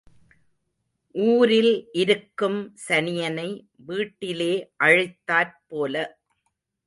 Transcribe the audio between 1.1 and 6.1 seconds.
ஊரில் இருக்கும் சனியனை வீட்டிலே அழைத்தாற் போல.